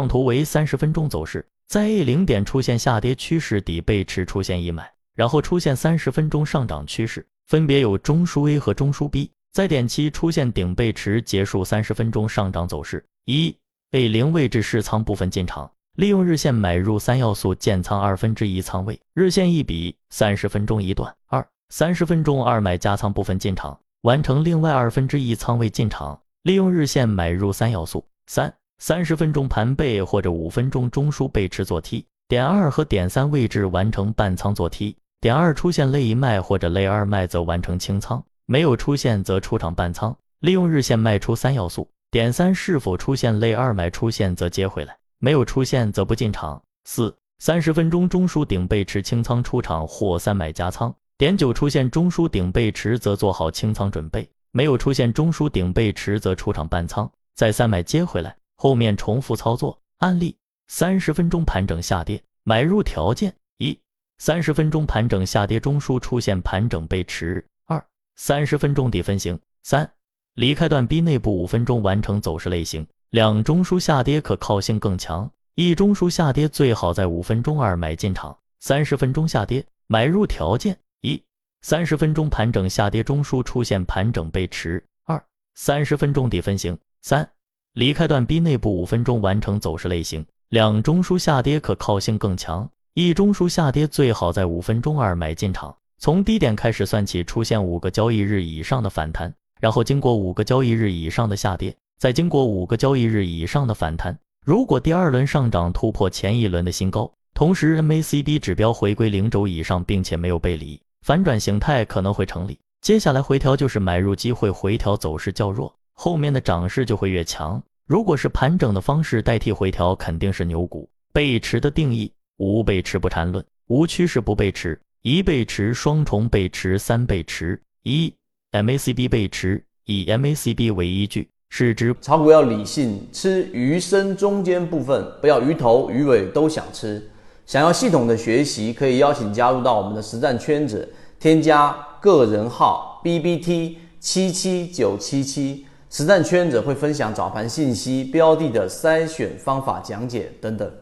[0.00, 13.04] 上图为三十分钟走势，在 A 零点出现下跌趋势，底背驰出现一买，然后出现三十分钟上涨趋势，分别有中枢 A 和中枢 B，在点七出现顶背驰，结束三十分钟上涨走势。
[13.26, 13.54] 一
[13.90, 21.14] A 零位置试仓部分进场，利用日线买入三要素建仓二分之一仓位，日线一笔，三十分钟一段。
[21.26, 28.02] 二三十分钟二买加仓部分进场，完成另外二分之一仓位进场，利用日线买入三要素。
[28.26, 41.86] 三三十分钟盘背或者五分钟中枢背驰做 T，点二和点三位置完成半仓做 T，点二出现类一卖或者类二卖则完成清仓，没有出现则出场半仓，利用日线卖出三要素。
[42.10, 46.60] 点三是否出现类二买出现则接回来，没有出现则不进场。
[46.86, 50.92] 四三十分钟中枢顶背驰清仓出场或三买加仓。
[51.18, 58.34] 点九出现中枢顶背驰则做好清仓准备，没有出现中枢顶背驰则出场半仓，再三买接回来。
[58.62, 60.36] 后面重复操作案例：
[60.68, 63.74] 三十分钟盘整下跌，买入条件一；
[64.18, 67.80] 三十分钟盘整下跌，中枢出现盘整背驰；二；
[68.16, 69.90] 三十分钟底分型三，
[70.34, 72.86] 离开段 B 内部五分钟完成走势类型。
[73.08, 78.36] 两中枢下跌可靠性更强，一中枢下跌最好在五分钟二买进场。
[78.58, 81.18] 三十分钟下跌，买入条件一；
[81.62, 85.18] 三十分钟盘整下跌，中枢出现盘整背驰；二；
[85.54, 87.26] 三十分钟底分型三。
[87.74, 115.72] 离开段 B 内部五分钟完成走势类型，两中枢下跌可靠性更强，一中枢下跌最好在五分钟二买进场，从低点开始算起出现五个交易日以上的反弹，然后经过五个交易日以上的下跌，再经过五个交易日以上的反弹，如果第二轮上涨突破前一轮的新高，同时 MACD 指标回归零轴以上，并且没有背离，反转形态可能会成立，接下来回调就是买入机会，回调走势较弱。
[116.02, 117.62] 后面的涨势就会越强。
[117.84, 120.88] 如果是盘整的方式代替回调，肯定是牛股。
[121.12, 127.60] 背驰的定义：无背驰不缠论，无趋势不背驰，一背驰、双重背驰、三背驰。
[127.82, 128.10] 一
[128.52, 137.10] MACD 背驰，以 MACD 为依据，是指炒股要理性，吃鱼身中间部分，不要鱼头鱼尾都想吃。
[137.44, 145.66] 想要系统的学习，可以邀请加入到我们的实战圈子，添加个人号 BBT 七七九七七。
[145.92, 150.72] 实战圈子会分享早盘信息、标的的筛选方法讲解等等。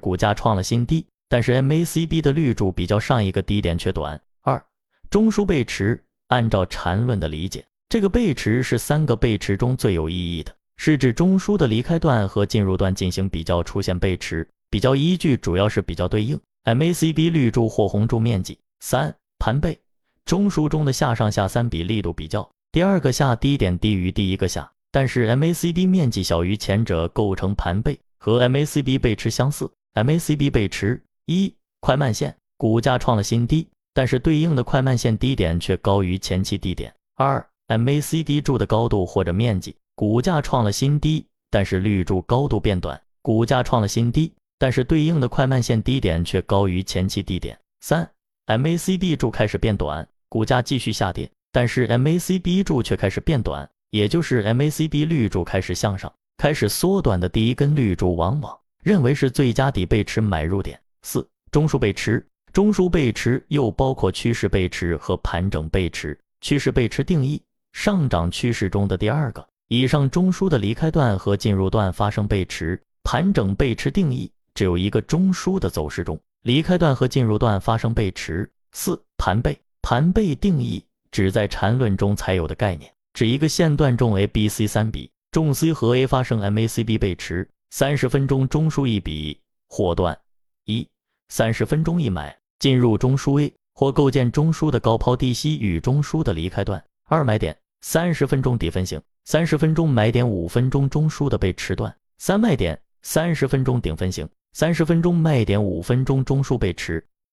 [0.00, 4.18] 股价创了新低，但是 MACD 的绿柱比较上一个低点却短。
[4.42, 4.64] 二
[5.10, 14.48] 中枢背驰，按照缠论的理解，这个背驰是三个背驰中最有意义的，是指中枢的离开段和进入段进行比较出现背驰。
[14.70, 18.56] 比较依据主要是比较对应 MACD 绿柱或红柱面积。
[18.78, 19.76] 三盘背，
[20.24, 22.48] 中枢中的下上下三比力度比较。
[22.72, 29.68] 第二个下低点低于第一个下，但是 MACD 面积小于前者，构成盘背，和 MACD 背驰相似。
[29.94, 36.94] MACD 背驰一快慢线，股价创了新低，但是对应的快慢线低点却高于前期低点。
[37.16, 47.58] 二 MACD 柱的高度或者面积，股价创了新低，但是绿柱高度变短，股价创了新低，但是对应的快慢线低点却高于前期低点。
[47.80, 48.08] 三
[48.46, 51.28] MACD 柱开始变短，股价继续下跌。
[51.52, 60.80] 但是 MACB 柱却开始变短，也就是 MACB 绿柱开始向上，开始缩短的第一根绿柱，往往认为是最佳底背驰买入点。
[61.02, 66.18] 四中枢背驰，中枢背驰又包括趋势背驰和盘整背驰。
[66.40, 72.80] 趋势背驰定义：上涨趋势中的第二个以上中枢的离开段和进入段发生背驰。
[73.02, 78.50] 盘整背驰定义：只有一个中枢的走势中，离开段和进入段发生背驰。
[78.72, 80.84] 四盘背，盘背定义。
[81.10, 90.18] 指在缠论中才有的概念，指一个线段中 A、B、C 三笔，重 C 和 A 发生 MACB 背驰，三十分钟中枢一笔或段
[90.64, 90.88] 一，
[91.28, 96.82] 三十分钟一买进入中枢 A 或构建中枢的高抛低吸与中枢的离开段。
[97.04, 101.92] 二买点，三十分钟底分型，三十分钟买点五分钟中枢的背驰段。
[102.18, 107.04] 三卖点，三十分钟顶分型，三十分钟卖点五分钟中枢背驰